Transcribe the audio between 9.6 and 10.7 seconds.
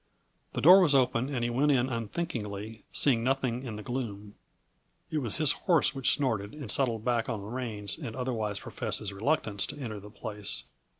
to enter the place.